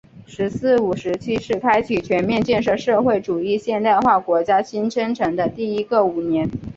[0.25, 6.49] “十四五”时期是开启全面建设社会主义现代化国家新征程的第一个五年。